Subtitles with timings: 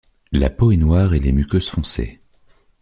[0.31, 2.19] La peau est noire et les muqueuses foncées.